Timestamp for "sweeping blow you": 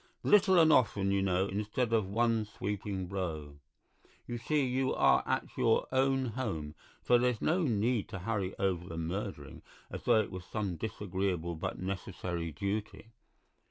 2.45-4.39